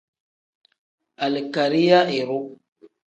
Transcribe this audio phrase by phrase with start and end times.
[1.25, 2.39] Alikariya iru.